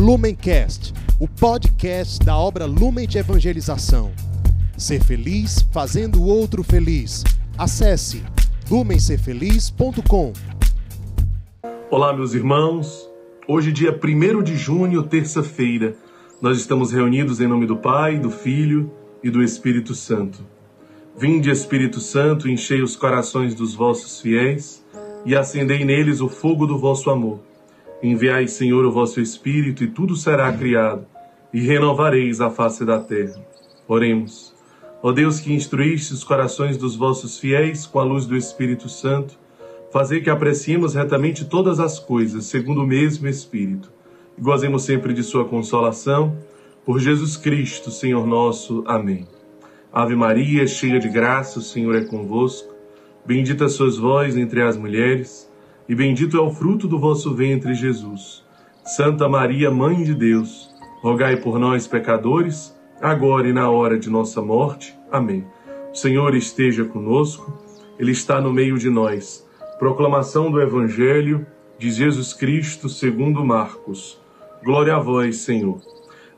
Lumencast, 0.00 0.94
o 1.18 1.28
podcast 1.28 2.24
da 2.24 2.34
obra 2.34 2.64
Lumen 2.64 3.06
de 3.06 3.18
Evangelização. 3.18 4.10
Ser 4.74 5.04
feliz 5.04 5.60
fazendo 5.70 6.22
o 6.22 6.26
outro 6.26 6.62
feliz. 6.62 7.22
Acesse 7.58 8.22
lumencerfeliz.com. 8.70 10.32
Olá, 11.90 12.14
meus 12.14 12.32
irmãos. 12.32 13.10
Hoje, 13.46 13.70
dia 13.70 13.92
1 13.92 14.42
de 14.42 14.56
junho, 14.56 15.02
terça-feira, 15.02 15.94
nós 16.40 16.56
estamos 16.56 16.92
reunidos 16.92 17.38
em 17.38 17.46
nome 17.46 17.66
do 17.66 17.76
Pai, 17.76 18.18
do 18.18 18.30
Filho 18.30 18.90
e 19.22 19.28
do 19.28 19.42
Espírito 19.42 19.94
Santo. 19.94 20.42
Vinde, 21.14 21.50
Espírito 21.50 22.00
Santo, 22.00 22.48
enchei 22.48 22.80
os 22.80 22.96
corações 22.96 23.54
dos 23.54 23.74
vossos 23.74 24.18
fiéis 24.18 24.82
e 25.26 25.36
acendei 25.36 25.84
neles 25.84 26.22
o 26.22 26.28
fogo 26.30 26.66
do 26.66 26.78
vosso 26.78 27.10
amor. 27.10 27.49
Enviai, 28.02 28.48
Senhor, 28.48 28.84
o 28.84 28.92
vosso 28.92 29.20
Espírito, 29.20 29.84
e 29.84 29.86
tudo 29.86 30.16
será 30.16 30.50
criado, 30.52 31.06
e 31.52 31.60
renovareis 31.60 32.40
a 32.40 32.48
face 32.48 32.84
da 32.84 32.98
terra. 32.98 33.44
Oremos. 33.86 34.54
Ó 35.02 35.12
Deus 35.12 35.40
que 35.40 35.52
instruíste 35.52 36.12
os 36.12 36.24
corações 36.24 36.76
dos 36.76 36.96
vossos 36.96 37.38
fiéis 37.38 37.86
com 37.86 37.98
a 37.98 38.04
luz 38.04 38.26
do 38.26 38.36
Espírito 38.36 38.88
Santo, 38.88 39.38
fazei 39.92 40.20
que 40.20 40.30
apreciemos 40.30 40.94
retamente 40.94 41.44
todas 41.44 41.80
as 41.80 41.98
coisas, 41.98 42.46
segundo 42.46 42.82
o 42.82 42.86
mesmo 42.86 43.28
Espírito, 43.28 43.92
e 44.38 44.40
gozemos 44.40 44.82
sempre 44.84 45.12
de 45.12 45.22
sua 45.22 45.44
consolação, 45.44 46.36
por 46.84 47.00
Jesus 47.00 47.36
Cristo, 47.36 47.90
Senhor 47.90 48.26
nosso. 48.26 48.82
Amém. 48.86 49.26
Ave 49.92 50.14
Maria, 50.14 50.66
cheia 50.66 50.98
de 50.98 51.08
graça, 51.08 51.58
o 51.58 51.62
Senhor 51.62 51.96
é 51.96 52.04
convosco. 52.04 52.72
Bendita 53.26 53.68
sois 53.68 53.96
vós 53.96 54.36
entre 54.36 54.62
as 54.62 54.76
mulheres, 54.76 55.49
e 55.90 55.94
bendito 55.96 56.36
é 56.36 56.40
o 56.40 56.52
fruto 56.52 56.86
do 56.86 57.00
vosso 57.00 57.34
ventre, 57.34 57.74
Jesus. 57.74 58.44
Santa 58.84 59.28
Maria, 59.28 59.72
Mãe 59.72 60.04
de 60.04 60.14
Deus, 60.14 60.72
rogai 61.02 61.36
por 61.38 61.58
nós, 61.58 61.88
pecadores, 61.88 62.72
agora 63.02 63.48
e 63.48 63.52
na 63.52 63.68
hora 63.68 63.98
de 63.98 64.08
nossa 64.08 64.40
morte. 64.40 64.96
Amém. 65.10 65.44
O 65.92 65.96
Senhor 65.96 66.36
esteja 66.36 66.84
conosco, 66.84 67.52
Ele 67.98 68.12
está 68.12 68.40
no 68.40 68.52
meio 68.52 68.78
de 68.78 68.88
nós. 68.88 69.44
Proclamação 69.80 70.48
do 70.48 70.62
Evangelho 70.62 71.44
de 71.76 71.90
Jesus 71.90 72.32
Cristo 72.32 72.88
segundo 72.88 73.44
Marcos. 73.44 74.16
Glória 74.62 74.94
a 74.94 75.00
vós, 75.00 75.38
Senhor. 75.38 75.80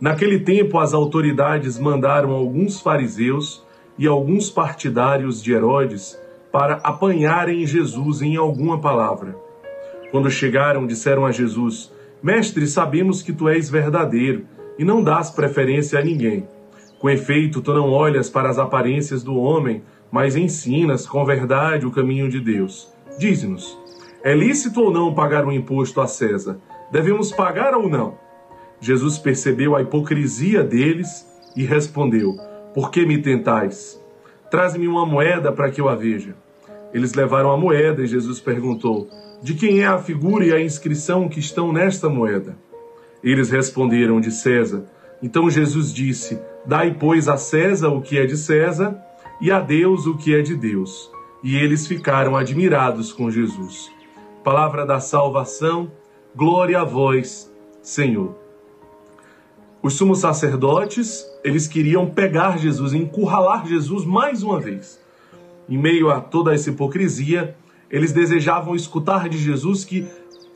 Naquele 0.00 0.40
tempo, 0.40 0.78
as 0.78 0.94
autoridades 0.94 1.78
mandaram 1.78 2.30
alguns 2.30 2.80
fariseus 2.80 3.62
e 3.98 4.06
alguns 4.06 4.48
partidários 4.48 5.42
de 5.42 5.52
Herodes 5.52 6.18
para 6.52 6.74
apanharem 6.84 7.66
Jesus 7.66 8.20
em 8.20 8.36
alguma 8.36 8.80
palavra. 8.80 9.34
Quando 10.10 10.30
chegaram, 10.30 10.86
disseram 10.86 11.24
a 11.24 11.32
Jesus: 11.32 11.90
Mestre, 12.22 12.66
sabemos 12.66 13.22
que 13.22 13.32
tu 13.32 13.48
és 13.48 13.70
verdadeiro 13.70 14.44
e 14.78 14.84
não 14.84 15.02
dás 15.02 15.30
preferência 15.30 15.98
a 15.98 16.04
ninguém. 16.04 16.46
Com 16.98 17.10
efeito, 17.10 17.60
tu 17.60 17.72
não 17.72 17.90
olhas 17.90 18.30
para 18.30 18.48
as 18.48 18.58
aparências 18.58 19.24
do 19.24 19.36
homem, 19.36 19.82
mas 20.10 20.36
ensinas 20.36 21.06
com 21.06 21.24
verdade 21.24 21.86
o 21.86 21.90
caminho 21.90 22.28
de 22.28 22.38
Deus. 22.38 22.92
Diz-nos: 23.18 23.82
é 24.24 24.34
lícito 24.34 24.80
ou 24.80 24.92
não 24.92 25.14
pagar 25.14 25.44
um 25.44 25.50
imposto 25.50 26.00
a 26.00 26.06
César? 26.06 26.58
Devemos 26.92 27.32
pagar 27.32 27.74
ou 27.74 27.88
não? 27.88 28.14
Jesus 28.80 29.18
percebeu 29.18 29.74
a 29.74 29.82
hipocrisia 29.82 30.62
deles 30.62 31.26
e 31.56 31.64
respondeu: 31.64 32.36
Por 32.74 32.90
que 32.90 33.06
me 33.06 33.18
tentais? 33.18 34.01
Traze-me 34.52 34.86
uma 34.86 35.06
moeda 35.06 35.50
para 35.50 35.70
que 35.70 35.80
eu 35.80 35.88
a 35.88 35.94
veja. 35.94 36.36
Eles 36.92 37.14
levaram 37.14 37.50
a 37.50 37.56
moeda 37.56 38.02
e 38.02 38.06
Jesus 38.06 38.38
perguntou: 38.38 39.08
De 39.42 39.54
quem 39.54 39.80
é 39.80 39.86
a 39.86 39.96
figura 39.96 40.44
e 40.44 40.52
a 40.52 40.60
inscrição 40.60 41.26
que 41.26 41.40
estão 41.40 41.72
nesta 41.72 42.06
moeda? 42.06 42.54
Eles 43.24 43.48
responderam: 43.48 44.20
De 44.20 44.30
César. 44.30 44.84
Então 45.22 45.48
Jesus 45.48 45.90
disse: 45.90 46.38
Dai, 46.66 46.94
pois, 47.00 47.28
a 47.28 47.38
César 47.38 47.88
o 47.88 48.02
que 48.02 48.18
é 48.18 48.26
de 48.26 48.36
César 48.36 49.02
e 49.40 49.50
a 49.50 49.58
Deus 49.58 50.04
o 50.04 50.18
que 50.18 50.34
é 50.34 50.42
de 50.42 50.54
Deus. 50.54 51.10
E 51.42 51.56
eles 51.56 51.86
ficaram 51.86 52.36
admirados 52.36 53.10
com 53.10 53.30
Jesus. 53.30 53.90
Palavra 54.44 54.84
da 54.84 55.00
salvação, 55.00 55.90
glória 56.36 56.78
a 56.78 56.84
vós, 56.84 57.50
Senhor. 57.80 58.41
Os 59.82 59.94
sumos 59.94 60.20
sacerdotes, 60.20 61.26
eles 61.42 61.66
queriam 61.66 62.08
pegar 62.08 62.56
Jesus, 62.56 62.92
encurralar 62.92 63.66
Jesus 63.66 64.04
mais 64.04 64.40
uma 64.44 64.60
vez. 64.60 65.00
Em 65.68 65.76
meio 65.76 66.08
a 66.08 66.20
toda 66.20 66.54
essa 66.54 66.70
hipocrisia, 66.70 67.56
eles 67.90 68.12
desejavam 68.12 68.76
escutar 68.76 69.28
de 69.28 69.36
Jesus 69.36 69.84
que 69.84 70.06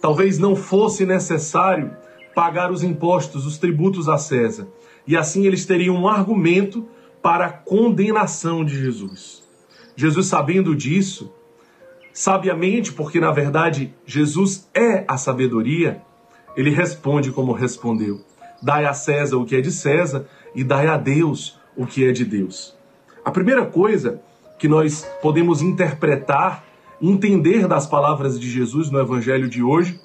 talvez 0.00 0.38
não 0.38 0.54
fosse 0.54 1.04
necessário 1.04 1.90
pagar 2.36 2.70
os 2.70 2.84
impostos, 2.84 3.44
os 3.46 3.58
tributos 3.58 4.08
a 4.08 4.16
César. 4.16 4.68
E 5.04 5.16
assim 5.16 5.44
eles 5.44 5.66
teriam 5.66 5.96
um 5.96 6.06
argumento 6.06 6.86
para 7.20 7.46
a 7.46 7.52
condenação 7.52 8.64
de 8.64 8.78
Jesus. 8.78 9.42
Jesus, 9.96 10.26
sabendo 10.26 10.76
disso, 10.76 11.32
sabiamente, 12.12 12.92
porque 12.92 13.18
na 13.18 13.32
verdade 13.32 13.92
Jesus 14.06 14.68
é 14.72 15.04
a 15.08 15.16
sabedoria, 15.16 16.00
ele 16.56 16.70
responde 16.70 17.32
como 17.32 17.52
respondeu. 17.52 18.20
Dai 18.62 18.84
a 18.84 18.92
César 18.92 19.36
o 19.36 19.44
que 19.44 19.56
é 19.56 19.60
de 19.60 19.70
César 19.70 20.26
e 20.54 20.64
dai 20.64 20.86
a 20.86 20.96
Deus 20.96 21.58
o 21.76 21.86
que 21.86 22.06
é 22.06 22.12
de 22.12 22.24
Deus. 22.24 22.74
A 23.24 23.30
primeira 23.30 23.66
coisa 23.66 24.20
que 24.58 24.68
nós 24.68 25.06
podemos 25.20 25.60
interpretar, 25.60 26.64
entender 27.00 27.66
das 27.66 27.86
palavras 27.86 28.38
de 28.40 28.50
Jesus 28.50 28.90
no 28.90 28.98
evangelho 28.98 29.48
de 29.48 29.62
hoje, 29.62 30.00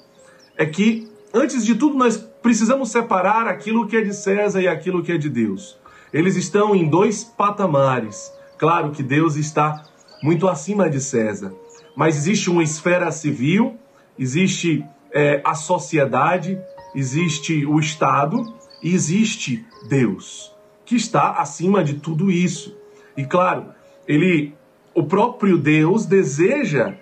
é 0.56 0.66
que, 0.66 1.10
antes 1.32 1.64
de 1.64 1.74
tudo, 1.74 1.96
nós 1.96 2.16
precisamos 2.42 2.90
separar 2.90 3.46
aquilo 3.46 3.86
que 3.86 3.96
é 3.96 4.02
de 4.02 4.14
César 4.14 4.60
e 4.60 4.68
aquilo 4.68 5.02
que 5.02 5.12
é 5.12 5.16
de 5.16 5.30
Deus. 5.30 5.78
Eles 6.12 6.36
estão 6.36 6.74
em 6.74 6.88
dois 6.88 7.24
patamares. 7.24 8.30
Claro 8.58 8.90
que 8.90 9.02
Deus 9.02 9.36
está 9.36 9.82
muito 10.22 10.46
acima 10.46 10.90
de 10.90 11.00
César, 11.00 11.52
mas 11.96 12.16
existe 12.16 12.50
uma 12.50 12.62
esfera 12.62 13.10
civil, 13.10 13.76
existe 14.18 14.84
é, 15.12 15.40
a 15.44 15.54
sociedade, 15.54 16.60
existe 16.94 17.64
o 17.66 17.78
Estado 17.78 18.54
e 18.82 18.94
existe 18.94 19.64
Deus, 19.88 20.54
que 20.84 20.96
está 20.96 21.32
acima 21.32 21.82
de 21.84 21.94
tudo 21.94 22.30
isso. 22.30 22.76
E 23.16 23.24
claro, 23.24 23.66
ele, 24.06 24.54
o 24.94 25.04
próprio 25.04 25.58
Deus 25.58 26.06
deseja 26.06 26.94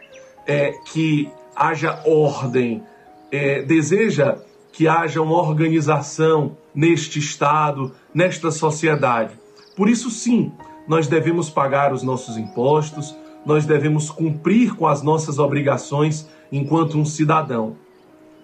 é, 0.46 0.72
que 0.84 1.30
haja 1.54 2.02
ordem, 2.06 2.82
é, 3.30 3.62
deseja 3.62 4.38
que 4.72 4.86
haja 4.86 5.20
uma 5.20 5.36
organização 5.36 6.56
neste 6.74 7.18
Estado, 7.18 7.92
nesta 8.14 8.50
sociedade. 8.50 9.34
Por 9.76 9.88
isso, 9.88 10.10
sim, 10.10 10.52
nós 10.86 11.06
devemos 11.06 11.50
pagar 11.50 11.92
os 11.92 12.02
nossos 12.02 12.36
impostos, 12.36 13.16
nós 13.44 13.64
devemos 13.64 14.10
cumprir 14.10 14.74
com 14.74 14.86
as 14.86 15.02
nossas 15.02 15.38
obrigações 15.38 16.28
enquanto 16.52 16.98
um 16.98 17.04
cidadão. 17.04 17.76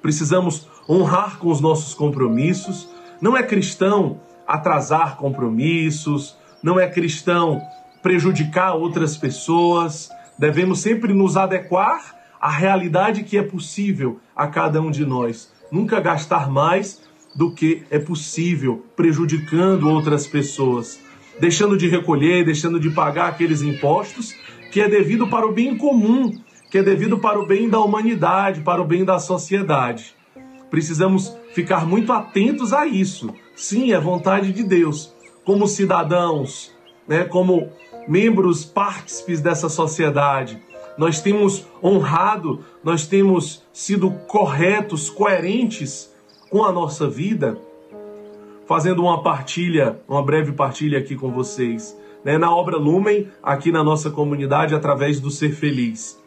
Precisamos 0.01 0.69
honrar 0.89 1.39
com 1.39 1.51
os 1.51 1.61
nossos 1.61 1.95
compromissos. 1.95 2.89
Não 3.21 3.37
é 3.37 3.43
cristão 3.43 4.21
atrasar 4.47 5.17
compromissos, 5.17 6.37
não 6.63 6.79
é 6.79 6.89
cristão 6.89 7.61
prejudicar 8.03 8.75
outras 8.75 9.17
pessoas. 9.17 10.09
Devemos 10.39 10.81
sempre 10.81 11.13
nos 11.13 11.37
adequar 11.37 12.15
à 12.41 12.51
realidade 12.51 13.25
que 13.25 13.37
é 13.37 13.43
possível 13.43 14.21
a 14.35 14.47
cada 14.47 14.81
um 14.81 14.91
de 14.91 15.05
nós. 15.05 15.53
Nunca 15.71 16.01
gastar 16.01 16.49
mais 16.51 17.03
do 17.35 17.53
que 17.53 17.85
é 17.91 17.99
possível, 17.99 18.85
prejudicando 18.97 19.91
outras 19.91 20.27
pessoas, 20.27 20.99
deixando 21.39 21.77
de 21.77 21.87
recolher, 21.89 22.45
deixando 22.45 22.81
de 22.81 22.91
pagar 22.91 23.29
aqueles 23.29 23.61
impostos 23.61 24.35
que 24.73 24.81
é 24.81 24.89
devido 24.89 25.27
para 25.29 25.47
o 25.47 25.53
bem 25.53 25.77
comum, 25.77 26.33
que 26.71 26.79
é 26.79 26.83
devido 26.83 27.19
para 27.19 27.39
o 27.39 27.47
bem 27.47 27.69
da 27.69 27.81
humanidade, 27.81 28.63
para 28.63 28.81
o 28.81 28.85
bem 28.85 29.05
da 29.05 29.19
sociedade. 29.19 30.16
Precisamos 30.77 31.35
ficar 31.55 31.87
muito 31.87 32.13
atentos 32.13 32.75
a 32.75 32.87
isso. 32.87 33.33
Sim, 33.55 33.93
é 33.95 33.99
vontade 33.99 34.53
de 34.53 34.63
Deus. 34.63 35.11
Como 35.43 35.67
cidadãos, 35.67 36.71
né, 37.09 37.25
como 37.25 37.71
membros 38.07 38.63
partícipes 38.63 39.41
dessa 39.41 39.71
sociedade, 39.71 40.63
nós 40.99 41.19
temos 41.23 41.67
honrado, 41.83 42.63
nós 42.85 43.07
temos 43.07 43.65
sido 43.73 44.11
corretos, 44.29 45.09
coerentes 45.09 46.13
com 46.51 46.63
a 46.63 46.71
nossa 46.71 47.09
vida, 47.09 47.57
fazendo 48.67 49.01
uma 49.01 49.23
partilha, 49.23 49.99
uma 50.07 50.23
breve 50.23 50.53
partilha 50.53 50.99
aqui 50.99 51.17
com 51.17 51.33
vocês, 51.33 51.97
né, 52.23 52.37
na 52.37 52.55
obra 52.55 52.77
Lumen, 52.77 53.29
aqui 53.43 53.73
na 53.73 53.83
nossa 53.83 54.11
comunidade, 54.11 54.75
através 54.75 55.21
do 55.21 55.31
Ser 55.31 55.53
Feliz. 55.53 56.21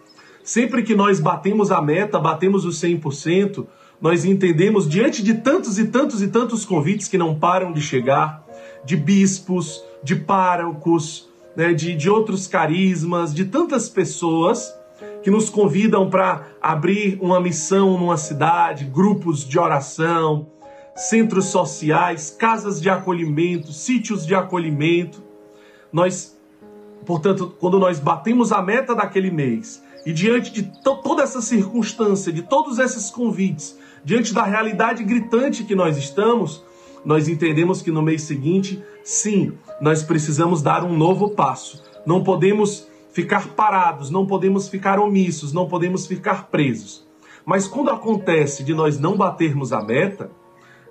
Sempre 0.44 0.82
que 0.82 0.96
nós 0.96 1.20
batemos 1.20 1.70
a 1.70 1.80
meta, 1.80 2.18
batemos 2.18 2.66
o 2.66 2.70
100%, 2.70 3.68
nós 4.02 4.24
entendemos, 4.24 4.88
diante 4.88 5.22
de 5.22 5.36
tantos 5.36 5.78
e 5.78 5.88
tantos 5.88 6.22
e 6.22 6.28
tantos 6.30 6.64
convites 6.64 7.08
que 7.08 7.18
não 7.18 7.38
param 7.38 7.74
de 7.74 7.82
chegar, 7.82 8.46
de 8.86 8.96
bispos, 8.96 9.84
de 10.02 10.16
párocos, 10.16 11.28
né, 11.56 11.74
de, 11.74 11.96
de 11.96 12.10
outros 12.10 12.48
carismas, 12.48 13.34
de 13.34 13.46
tantas 13.46 13.90
pessoas 13.90 14.74
que 15.22 15.30
nos 15.30 15.50
convidam 15.50 16.10
para 16.10 16.48
abrir 16.62 17.18
uma 17.22 17.40
missão 17.42 17.98
numa 17.98 18.18
cidade, 18.18 18.86
grupos 18.86 19.46
de 19.46 19.60
oração, 19.60 20.48
centros 20.96 21.46
sociais, 21.46 22.30
casas 22.38 22.82
de 22.82 22.90
acolhimento, 22.90 23.74
sítios 23.74 24.26
de 24.26 24.34
acolhimento. 24.34 25.22
Nós, 25.92 26.38
portanto, 27.06 27.54
quando 27.60 27.80
nós 27.80 28.00
batemos 28.00 28.52
a 28.52 28.62
meta 28.62 28.96
daquele 28.96 29.32
mês 29.32 29.84
e 30.06 30.14
diante 30.14 30.52
de 30.52 30.64
toda 30.82 31.24
essa 31.24 31.42
circunstância, 31.42 32.32
de 32.32 32.42
todos 32.42 32.80
esses 32.80 33.10
convites, 33.10 33.78
diante 34.04 34.34
da 34.34 34.44
realidade 34.44 35.04
gritante 35.04 35.64
que 35.64 35.76
nós 35.76 35.98
estamos, 35.98 36.64
nós 37.04 37.28
entendemos 37.28 37.82
que 37.82 37.92
no 37.92 38.02
mês 38.02 38.24
seguinte, 38.24 38.84
sim, 39.04 39.54
nós 39.82 40.04
precisamos 40.04 40.62
dar 40.62 40.84
um 40.84 40.96
novo 40.96 41.30
passo. 41.30 41.84
Não 42.06 42.24
podemos 42.24 42.88
ficar 43.12 43.50
parados, 43.50 44.10
não 44.10 44.26
podemos 44.26 44.68
ficar 44.68 45.00
omissos, 45.00 45.54
não 45.54 45.68
podemos 45.68 46.06
ficar 46.06 46.48
presos. 46.48 47.08
Mas 47.46 47.68
quando 47.68 47.90
acontece 47.90 48.64
de 48.64 48.74
nós 48.74 49.00
não 49.00 49.16
batermos 49.16 49.74
a 49.74 49.82
meta, 49.82 50.30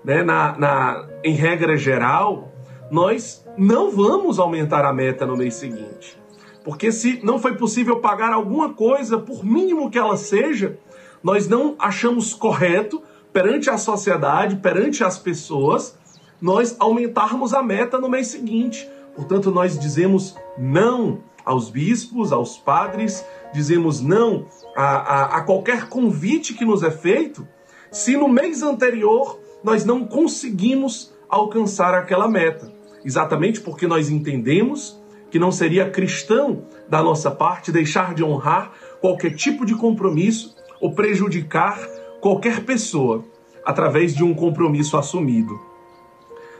né, 0.05 0.23
na, 0.23 0.59
na, 0.59 1.09
em 1.23 1.35
regra 1.35 1.77
geral, 1.77 2.53
nós 2.91 3.45
não 3.57 3.91
vamos 3.91 4.39
aumentar 4.39 4.85
a 4.85 4.93
meta 4.93 5.27
no 5.27 5.37
mês 5.37 5.55
seguinte. 5.55 6.19
Porque 6.65 6.91
se 6.93 7.21
não 7.25 7.39
foi 7.39 7.55
possível 7.55 8.01
pagar 8.01 8.33
alguma 8.33 8.73
coisa, 8.75 9.19
por 9.19 9.45
mínimo 9.45 9.91
que 9.91 9.99
ela 9.99 10.17
seja, 10.17 10.79
nós 11.23 11.49
não 11.49 11.75
achamos 11.79 12.35
correto 12.35 13.03
perante 13.33 13.71
a 13.71 13.77
sociedade, 13.77 14.57
perante 14.57 15.05
as 15.05 15.19
pessoas, 15.19 15.97
nós 16.41 16.77
aumentarmos 16.79 17.53
a 17.53 17.63
meta 17.63 17.99
no 17.99 18.09
mês 18.09 18.29
seguinte. 18.29 18.89
Portanto, 19.15 19.51
nós 19.51 19.79
dizemos 19.79 20.37
não 20.57 21.21
aos 21.45 21.71
bispos, 21.71 22.33
aos 22.33 22.59
padres, 22.59 23.25
dizemos 23.53 24.01
não 24.01 24.47
a, 24.77 24.85
a, 24.85 25.25
a 25.39 25.43
qualquer 25.43 25.89
convite 25.89 26.55
que 26.55 26.65
nos 26.65 26.83
é 26.83 26.91
feito, 26.91 27.47
se 27.91 28.17
no 28.17 28.29
mês 28.29 28.63
anterior 28.63 29.41
nós 29.65 29.85
não 29.85 30.07
conseguimos 30.07 31.13
alcançar 31.29 31.95
aquela 31.95 32.29
meta. 32.29 32.73
Exatamente 33.05 33.61
porque 33.61 33.87
nós 33.87 34.11
entendemos 34.11 35.01
que 35.31 35.39
não 35.39 35.53
seria 35.53 35.91
cristão 35.91 36.65
da 36.89 37.03
nossa 37.03 37.31
parte 37.31 37.73
deixar 37.73 38.15
de 38.15 38.23
honrar 38.25 38.73
qualquer 39.01 39.35
tipo 39.35 39.65
de 39.65 39.75
compromisso 39.75 40.55
ou 40.81 40.95
prejudicar 40.95 41.79
qualquer 42.21 42.65
pessoa 42.65 43.25
através 43.65 44.15
de 44.15 44.25
um 44.25 44.35
compromisso 44.35 44.97
assumido. 44.97 45.61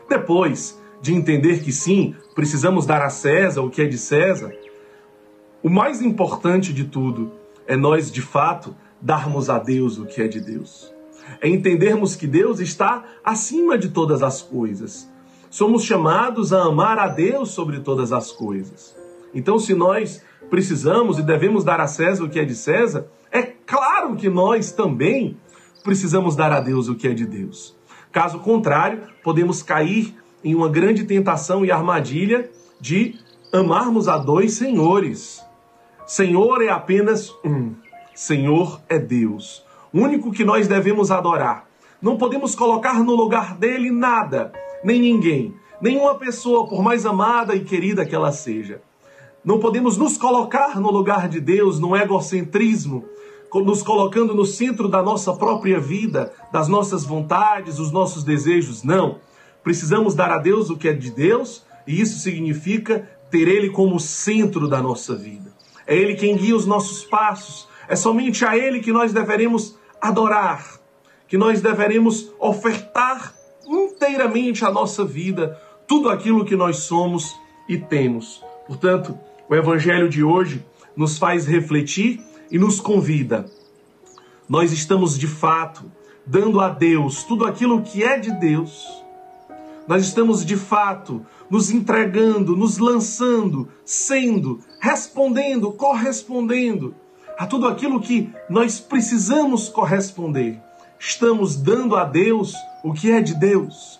Depois 0.07 0.79
de 1.01 1.13
entender 1.13 1.61
que 1.63 1.71
sim, 1.71 2.15
precisamos 2.35 2.85
dar 2.85 3.01
a 3.01 3.09
César 3.09 3.61
o 3.61 3.69
que 3.69 3.81
é 3.81 3.85
de 3.85 3.97
César, 3.97 4.53
o 5.61 5.69
mais 5.69 6.01
importante 6.01 6.73
de 6.73 6.85
tudo 6.85 7.31
é 7.67 7.75
nós, 7.75 8.11
de 8.11 8.21
fato, 8.21 8.75
darmos 9.01 9.49
a 9.49 9.59
Deus 9.59 9.97
o 9.97 10.05
que 10.05 10.21
é 10.21 10.27
de 10.27 10.39
Deus. 10.39 10.93
É 11.41 11.47
entendermos 11.47 12.15
que 12.15 12.25
Deus 12.25 12.59
está 12.59 13.03
acima 13.23 13.77
de 13.77 13.89
todas 13.89 14.23
as 14.23 14.41
coisas. 14.41 15.07
Somos 15.49 15.83
chamados 15.83 16.53
a 16.53 16.63
amar 16.63 16.97
a 16.97 17.07
Deus 17.07 17.51
sobre 17.51 17.79
todas 17.79 18.11
as 18.11 18.31
coisas. 18.31 18.95
Então, 19.33 19.59
se 19.59 19.73
nós 19.73 20.23
precisamos 20.49 21.19
e 21.19 21.23
devemos 21.23 21.63
dar 21.63 21.79
a 21.79 21.87
César 21.87 22.23
o 22.23 22.29
que 22.29 22.39
é 22.39 22.45
de 22.45 22.55
César, 22.55 23.07
claro 23.69 24.15
que 24.15 24.27
nós 24.27 24.71
também 24.71 25.37
precisamos 25.83 26.35
dar 26.35 26.51
a 26.51 26.59
Deus 26.59 26.89
o 26.89 26.95
que 26.95 27.07
é 27.07 27.13
de 27.13 27.25
Deus. 27.25 27.77
Caso 28.11 28.39
contrário, 28.39 29.03
podemos 29.23 29.61
cair 29.61 30.15
em 30.43 30.55
uma 30.55 30.67
grande 30.67 31.03
tentação 31.03 31.63
e 31.63 31.71
armadilha 31.71 32.49
de 32.81 33.15
amarmos 33.53 34.07
a 34.07 34.17
dois 34.17 34.53
senhores. 34.53 35.45
Senhor 36.07 36.63
é 36.63 36.69
apenas 36.69 37.31
um. 37.45 37.75
Senhor 38.15 38.81
é 38.89 38.97
Deus, 38.97 39.63
o 39.93 39.99
único 39.99 40.31
que 40.31 40.43
nós 40.43 40.67
devemos 40.67 41.11
adorar. 41.11 41.67
Não 42.01 42.17
podemos 42.17 42.55
colocar 42.55 43.03
no 43.03 43.15
lugar 43.15 43.55
dele 43.55 43.91
nada, 43.91 44.51
nem 44.83 44.99
ninguém, 44.99 45.53
nenhuma 45.79 46.15
pessoa, 46.15 46.67
por 46.67 46.81
mais 46.81 47.05
amada 47.05 47.55
e 47.55 47.63
querida 47.63 48.05
que 48.05 48.15
ela 48.15 48.31
seja. 48.31 48.81
Não 49.45 49.59
podemos 49.59 49.95
nos 49.95 50.17
colocar 50.17 50.79
no 50.79 50.91
lugar 50.91 51.29
de 51.29 51.39
Deus, 51.39 51.79
no 51.79 51.95
egocentrismo, 51.95 53.05
nos 53.55 53.81
colocando 53.81 54.33
no 54.35 54.45
centro 54.45 54.87
da 54.87 55.01
nossa 55.01 55.33
própria 55.33 55.79
vida, 55.79 56.31
das 56.51 56.67
nossas 56.67 57.03
vontades, 57.03 57.79
os 57.79 57.91
nossos 57.91 58.23
desejos. 58.23 58.83
Não. 58.83 59.19
Precisamos 59.63 60.15
dar 60.15 60.31
a 60.31 60.37
Deus 60.37 60.69
o 60.69 60.77
que 60.77 60.87
é 60.87 60.93
de 60.93 61.11
Deus, 61.11 61.63
e 61.87 61.99
isso 61.99 62.19
significa 62.19 63.09
ter 63.29 63.47
Ele 63.47 63.69
como 63.69 63.99
centro 63.99 64.67
da 64.67 64.81
nossa 64.81 65.15
vida. 65.15 65.51
É 65.85 65.95
Ele 65.95 66.15
quem 66.15 66.35
guia 66.35 66.55
os 66.55 66.65
nossos 66.65 67.03
passos. 67.03 67.67
É 67.87 67.95
somente 67.95 68.45
a 68.45 68.57
Ele 68.57 68.79
que 68.79 68.91
nós 68.91 69.11
deveremos 69.11 69.77
adorar, 69.99 70.79
que 71.27 71.37
nós 71.37 71.61
deveremos 71.61 72.31
ofertar 72.39 73.33
inteiramente 73.67 74.63
a 74.63 74.71
nossa 74.71 75.03
vida, 75.03 75.59
tudo 75.87 76.09
aquilo 76.09 76.45
que 76.45 76.55
nós 76.55 76.77
somos 76.77 77.35
e 77.67 77.77
temos. 77.77 78.43
Portanto, 78.65 79.17
o 79.49 79.55
Evangelho 79.55 80.07
de 80.07 80.23
hoje 80.23 80.63
nos 80.95 81.17
faz 81.17 81.45
refletir 81.45 82.21
e 82.51 82.57
nos 82.57 82.79
convida. 82.79 83.45
Nós 84.47 84.71
estamos 84.71 85.17
de 85.17 85.27
fato 85.27 85.91
dando 86.25 86.59
a 86.59 86.69
Deus 86.69 87.23
tudo 87.23 87.45
aquilo 87.45 87.81
que 87.81 88.03
é 88.03 88.17
de 88.17 88.31
Deus. 88.31 88.87
Nós 89.87 90.03
estamos 90.03 90.45
de 90.45 90.55
fato 90.55 91.25
nos 91.49 91.71
entregando, 91.71 92.55
nos 92.55 92.77
lançando, 92.77 93.67
sendo, 93.83 94.59
respondendo, 94.79 95.71
correspondendo 95.71 96.93
a 97.37 97.47
tudo 97.47 97.67
aquilo 97.67 97.99
que 97.99 98.29
nós 98.49 98.79
precisamos 98.79 99.69
corresponder. 99.69 100.59
Estamos 100.99 101.55
dando 101.55 101.95
a 101.95 102.03
Deus 102.03 102.53
o 102.83 102.93
que 102.93 103.09
é 103.09 103.21
de 103.21 103.33
Deus. 103.33 103.99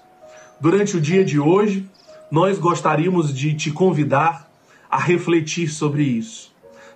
Durante 0.60 0.98
o 0.98 1.01
dia 1.01 1.24
de 1.24 1.40
hoje, 1.40 1.90
nós 2.30 2.60
gostaríamos 2.60 3.34
de 3.34 3.54
te 3.56 3.72
convidar 3.72 4.51
a 4.90 5.00
refletir 5.00 5.69
sobre 5.69 6.04
isso. 6.04 6.51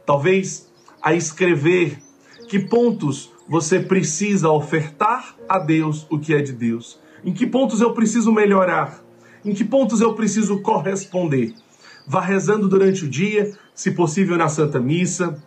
Talvez 0.05 0.71
a 1.03 1.13
escrever 1.13 2.01
que 2.47 2.57
pontos 2.57 3.31
você 3.47 3.79
precisa 3.79 4.49
ofertar 4.49 5.35
a 5.49 5.59
Deus 5.59 6.07
o 6.09 6.17
que 6.17 6.33
é 6.33 6.41
de 6.41 6.53
Deus. 6.53 6.97
Em 7.25 7.33
que 7.33 7.45
pontos 7.45 7.81
eu 7.81 7.93
preciso 7.93 8.31
melhorar? 8.31 9.03
Em 9.43 9.53
que 9.53 9.65
pontos 9.65 9.99
eu 9.99 10.13
preciso 10.13 10.61
corresponder? 10.61 11.53
Vá 12.07 12.21
rezando 12.21 12.69
durante 12.69 13.03
o 13.03 13.09
dia, 13.09 13.51
se 13.75 13.91
possível 13.91 14.37
na 14.37 14.47
Santa 14.47 14.79
Missa, 14.79 15.41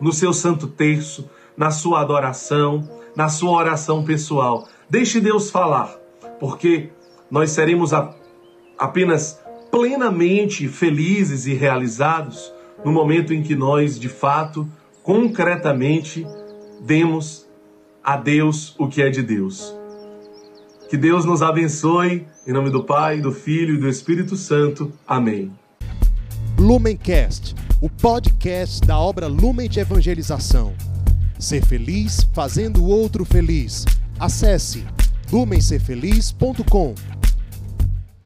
no 0.00 0.12
seu 0.12 0.32
Santo 0.32 0.68
Terço, 0.68 1.28
na 1.56 1.70
sua 1.70 2.00
adoração, 2.00 2.88
na 3.16 3.28
sua 3.28 3.50
oração 3.50 4.04
pessoal. 4.04 4.68
Deixe 4.88 5.20
Deus 5.20 5.50
falar, 5.50 5.96
porque 6.38 6.90
nós 7.30 7.50
seremos 7.50 7.92
a, 7.92 8.14
apenas 8.78 9.40
plenamente 9.70 10.68
felizes 10.68 11.46
e 11.46 11.54
realizados 11.54 12.52
no 12.84 12.92
momento 12.92 13.32
em 13.32 13.42
que 13.42 13.54
nós, 13.54 13.98
de 13.98 14.08
fato, 14.08 14.68
concretamente 15.02 16.26
demos 16.80 17.46
a 18.02 18.16
Deus 18.16 18.74
o 18.78 18.88
que 18.88 19.02
é 19.02 19.10
de 19.10 19.22
Deus. 19.22 19.74
Que 20.88 20.96
Deus 20.96 21.24
nos 21.24 21.42
abençoe, 21.42 22.26
em 22.46 22.52
nome 22.52 22.70
do 22.70 22.84
Pai, 22.84 23.20
do 23.20 23.32
Filho 23.32 23.74
e 23.74 23.78
do 23.78 23.88
Espírito 23.88 24.36
Santo. 24.36 24.92
Amém. 25.06 25.50
Lumencast, 26.58 27.54
o 27.80 27.88
podcast 27.88 28.80
da 28.86 28.98
obra 28.98 29.26
Lumen 29.26 29.68
de 29.68 29.80
Evangelização. 29.80 30.74
Ser 31.38 31.64
feliz 31.64 32.28
fazendo 32.32 32.84
o 32.84 32.88
outro 32.88 33.24
feliz. 33.24 33.84
Acesse 34.20 34.84
lumencerfeliz.com. 35.32 36.94